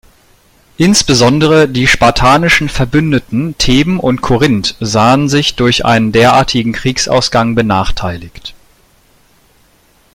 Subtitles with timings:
[0.77, 8.55] Insbesondere die spartanischen Verbündeten Theben und Korinth sahen sich durch einen derartigen Kriegsausgang benachteiligt.